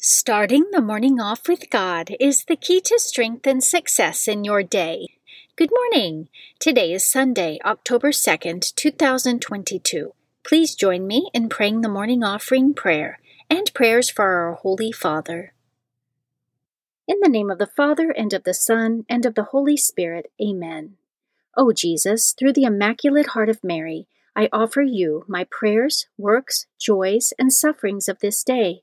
[0.00, 4.62] Starting the morning off with God is the key to strength and success in your
[4.62, 5.08] day.
[5.56, 6.28] Good morning.
[6.60, 10.14] Today is Sunday, October 2nd, 2022.
[10.44, 13.18] Please join me in praying the morning offering prayer
[13.50, 15.52] and prayers for our Holy Father.
[17.08, 20.30] In the name of the Father, and of the Son, and of the Holy Spirit,
[20.40, 20.96] Amen.
[21.56, 24.06] O Jesus, through the Immaculate Heart of Mary,
[24.36, 28.82] I offer you my prayers, works, joys, and sufferings of this day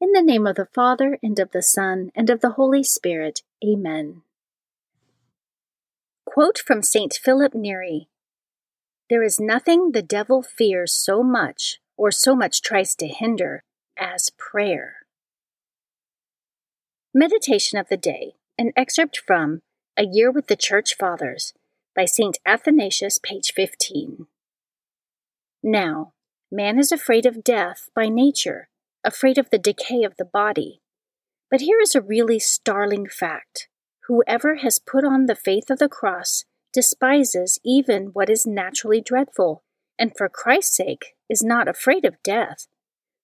[0.00, 3.42] In the name of the Father, and of the Son, and of the Holy Spirit.
[3.62, 4.22] Amen.
[6.24, 7.12] Quote from St.
[7.12, 8.08] Philip Neri
[9.10, 13.62] There is nothing the devil fears so much, or so much tries to hinder,
[13.98, 15.00] as prayer.
[17.12, 19.60] Meditation of the Day, an excerpt from
[19.98, 21.52] A Year with the Church Fathers
[21.94, 22.38] by St.
[22.46, 24.28] Athanasius, page 15.
[25.62, 26.14] Now,
[26.50, 28.69] man is afraid of death by nature
[29.04, 30.80] afraid of the decay of the body.
[31.50, 33.68] But here is a really startling fact
[34.06, 39.62] whoever has put on the faith of the cross despises even what is naturally dreadful,
[39.98, 42.66] and for Christ's sake is not afraid of death.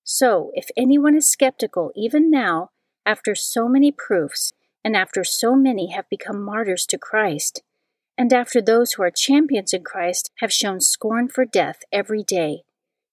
[0.04, 2.70] So, if anyone is skeptical even now,
[3.04, 4.52] after so many proofs,
[4.84, 7.62] and after so many have become martyrs to Christ,
[8.16, 12.62] and after those who are champions in Christ have shown scorn for death every day,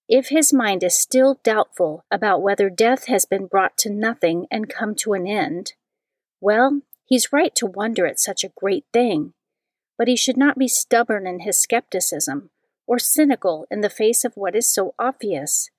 [0.09, 4.69] if his mind is still doubtful about whether death has been brought to nothing and
[4.69, 5.73] come to an end,
[6.41, 9.33] well, he's right to wonder at such a great thing.
[9.97, 12.49] But he should not be stubborn in his skepticism
[12.85, 15.69] or cynical in the face of what is so obvious.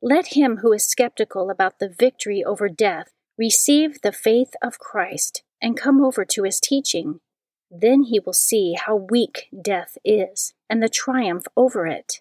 [0.00, 5.42] Let him who is skeptical about the victory over death receive the faith of Christ
[5.60, 7.20] and come over to his teaching.
[7.70, 12.20] Then he will see how weak death is and the triumph over it.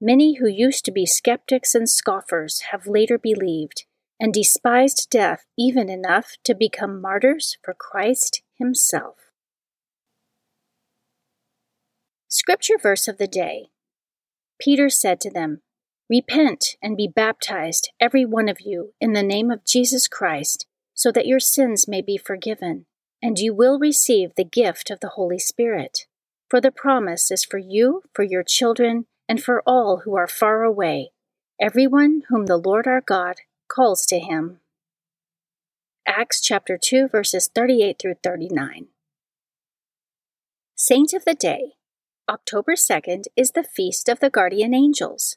[0.00, 3.84] Many who used to be skeptics and scoffers have later believed
[4.20, 9.16] and despised death even enough to become martyrs for Christ Himself.
[12.28, 13.70] Scripture verse of the day
[14.60, 15.62] Peter said to them,
[16.08, 21.12] Repent and be baptized, every one of you, in the name of Jesus Christ, so
[21.12, 22.86] that your sins may be forgiven,
[23.22, 26.06] and you will receive the gift of the Holy Spirit.
[26.48, 30.62] For the promise is for you, for your children, and for all who are far
[30.62, 31.10] away,
[31.60, 33.36] everyone whom the Lord our God
[33.68, 34.60] calls to him.
[36.06, 38.86] Acts chapter 2 verses 38 through 39.
[40.74, 41.72] Saint of the Day.
[42.28, 45.36] October 2nd is the feast of the guardian angels.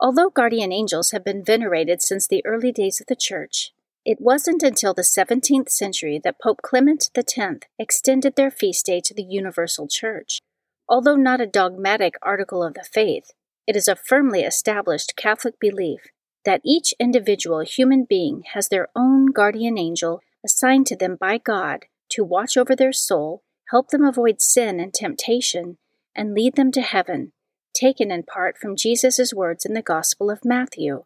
[0.00, 3.72] Although guardian angels have been venerated since the early days of the Church,
[4.04, 7.38] it wasn't until the 17th century that Pope Clement X
[7.78, 10.40] extended their feast day to the universal Church.
[10.90, 13.30] Although not a dogmatic article of the faith,
[13.64, 16.00] it is a firmly established Catholic belief
[16.44, 21.84] that each individual human being has their own guardian angel assigned to them by God
[22.10, 25.78] to watch over their soul, help them avoid sin and temptation,
[26.16, 27.30] and lead them to heaven,
[27.72, 31.04] taken in part from Jesus' words in the Gospel of Matthew.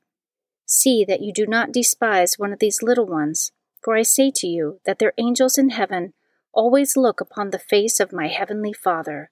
[0.65, 3.53] See that you do not despise one of these little ones,
[3.83, 6.15] for I say to you that their angels in heaven
[6.55, 9.31] always look upon the face of my heavenly Father.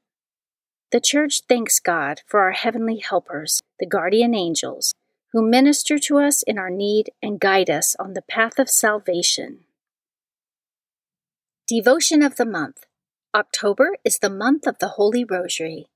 [0.93, 4.93] The Church thanks God for our heavenly helpers, the guardian angels,
[5.33, 9.61] who minister to us in our need and guide us on the path of salvation.
[11.67, 12.85] Devotion of the Month
[13.35, 15.87] October is the month of the Holy Rosary.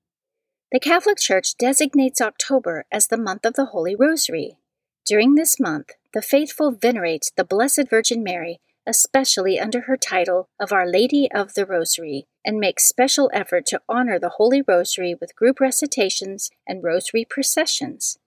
[0.73, 4.57] The Catholic Church designates October as the month of the Holy Rosary.
[5.05, 10.73] During this month, the faithful venerate the Blessed Virgin Mary, especially under her title of
[10.73, 15.37] Our Lady of the Rosary, and make special effort to honor the Holy Rosary with
[15.37, 18.19] group recitations and rosary processions.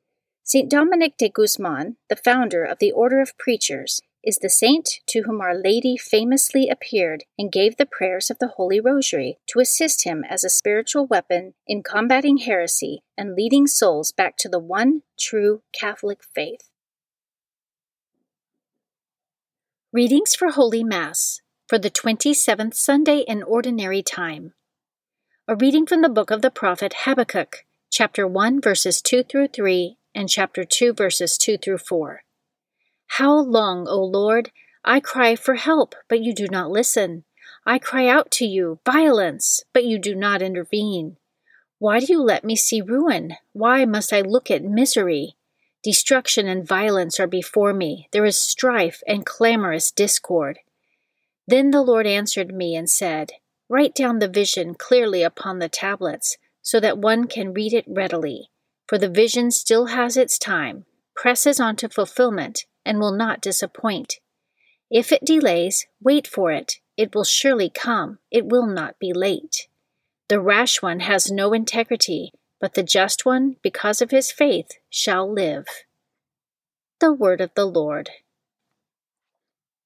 [0.44, 0.70] St.
[0.70, 5.42] Dominic de Guzman, the founder of the Order of Preachers, is the saint to whom
[5.42, 10.26] Our Lady famously appeared and gave the prayers of the Holy Rosary to assist him
[10.30, 15.62] as a spiritual weapon in combating heresy and leading souls back to the one true
[15.74, 16.69] Catholic faith.
[19.92, 24.54] Readings for Holy Mass for the 27th Sunday in Ordinary Time.
[25.48, 29.98] A reading from the book of the prophet Habakkuk, chapter 1, verses 2 through 3,
[30.14, 32.22] and chapter 2, verses 2 through 4.
[33.18, 34.52] How long, O Lord?
[34.86, 37.24] I cry for help, but you do not listen.
[37.66, 41.18] I cry out to you, violence, but you do not intervene.
[41.80, 43.38] Why do you let me see ruin?
[43.54, 45.36] Why must I look at misery?
[45.84, 48.10] Destruction and violence are before me.
[48.12, 50.60] There is strife and clamorous discord.
[51.48, 53.32] Then the Lord answered me and said,
[53.70, 58.50] Write down the vision clearly upon the tablets, so that one can read it readily.
[58.88, 60.86] For the vision still has its time,
[61.16, 64.16] presses on to fulfillment, and will not disappoint.
[64.92, 66.78] If it delays, wait for it.
[66.98, 68.20] It will surely come.
[68.32, 69.68] It will not be late.
[70.28, 75.32] The rash one has no integrity, but the just one, because of his faith, shall
[75.32, 75.66] live.
[77.00, 78.10] The Word of the Lord.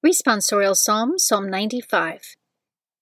[0.03, 2.35] Responsorial Psalm, Psalm 95.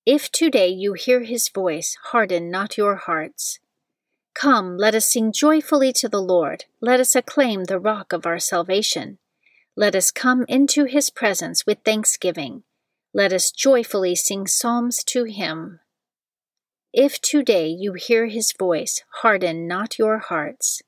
[0.05, 3.59] If today you hear his voice, harden not your hearts.
[4.33, 6.65] Come, let us sing joyfully to the Lord.
[6.79, 9.19] Let us acclaim the rock of our salvation.
[9.75, 12.63] Let us come into his presence with thanksgiving.
[13.13, 15.79] Let us joyfully sing psalms to him.
[16.93, 20.81] If today you hear his voice, harden not your hearts.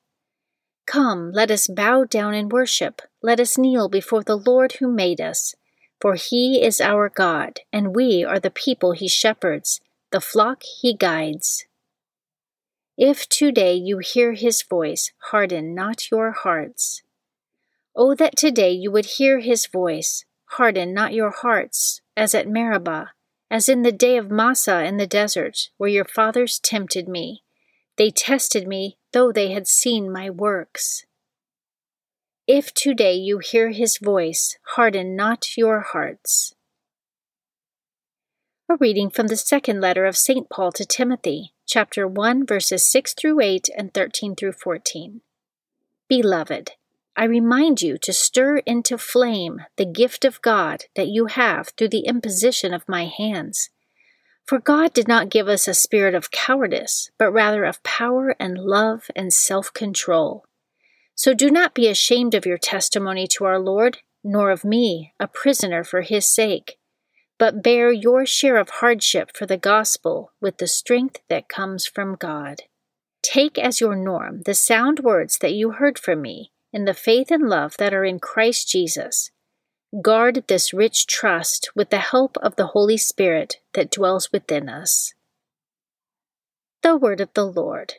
[0.86, 3.00] Come, let us bow down and worship.
[3.22, 5.54] Let us kneel before the Lord who made us.
[6.02, 9.80] For he is our God, and we are the people he shepherds,
[10.12, 11.64] the flock he guides.
[12.98, 17.00] If today you hear his voice, harden not your hearts.
[17.96, 23.13] Oh, that today you would hear his voice, harden not your hearts, as at Meribah,
[23.54, 27.44] as in the day of Massah in the desert, where your fathers tempted me.
[27.96, 31.06] They tested me, though they had seen my works.
[32.48, 36.56] If today you hear his voice, harden not your hearts.
[38.68, 40.50] A reading from the second letter of St.
[40.50, 45.20] Paul to Timothy, chapter 1, verses 6 through 8 and 13 through 14.
[46.08, 46.72] Beloved,
[47.16, 51.90] I remind you to stir into flame the gift of God that you have through
[51.90, 53.70] the imposition of my hands.
[54.46, 58.58] For God did not give us a spirit of cowardice, but rather of power and
[58.58, 60.44] love and self control.
[61.14, 65.28] So do not be ashamed of your testimony to our Lord, nor of me, a
[65.28, 66.78] prisoner for his sake,
[67.38, 72.16] but bear your share of hardship for the gospel with the strength that comes from
[72.16, 72.62] God.
[73.22, 77.30] Take as your norm the sound words that you heard from me in the faith
[77.30, 79.30] and love that are in Christ Jesus.
[80.02, 85.14] Guard this rich trust with the help of the Holy Spirit that dwells within us.
[86.82, 87.94] The Word of the Lord.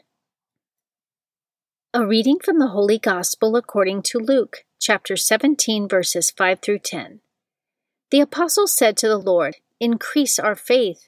[1.93, 7.21] A reading from the Holy Gospel according to Luke, chapter 17, verses 5 through 10.
[8.11, 11.07] The apostle said to the Lord, Increase our faith.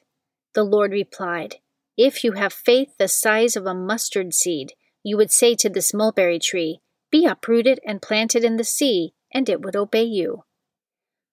[0.55, 1.55] The Lord replied,
[1.97, 4.71] If you have faith the size of a mustard seed,
[5.03, 6.79] you would say to this mulberry tree,
[7.11, 10.43] be uprooted and planted in the sea, and it would obey you.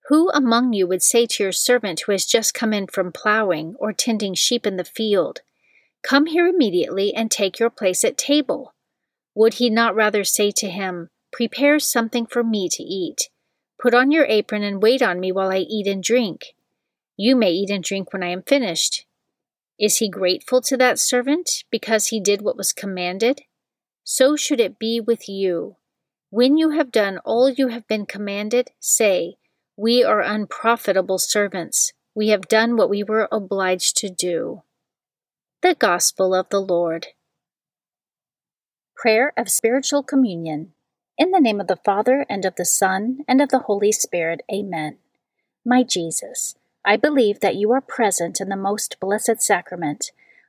[0.07, 3.75] Who among you would say to your servant who has just come in from plowing
[3.79, 5.41] or tending sheep in the field,
[6.03, 8.75] Come here immediately and take your place at table?
[9.33, 13.29] Would he not rather say to him, Prepare something for me to eat?
[13.81, 16.55] Put on your apron and wait on me while I eat and drink.
[17.17, 19.05] You may eat and drink when I am finished.
[19.79, 23.41] Is he grateful to that servant because he did what was commanded?
[24.07, 25.77] So should it be with you.
[26.29, 29.37] When you have done all you have been commanded, say,
[29.75, 31.91] We are unprofitable servants.
[32.13, 34.61] We have done what we were obliged to do.
[35.63, 37.07] The Gospel of the Lord.
[38.95, 40.73] Prayer of Spiritual Communion.
[41.17, 44.41] In the name of the Father, and of the Son, and of the Holy Spirit,
[44.53, 44.99] Amen.
[45.65, 50.11] My Jesus, I believe that you are present in the most blessed sacrament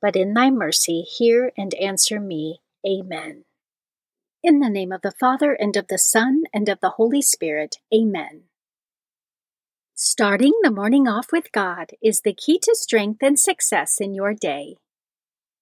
[0.00, 2.60] but in thy mercy hear and answer me.
[2.86, 3.44] Amen.
[4.42, 7.76] In the name of the Father, and of the Son, and of the Holy Spirit.
[7.92, 8.44] Amen.
[9.94, 14.32] Starting the morning off with God is the key to strength and success in your
[14.32, 14.76] day.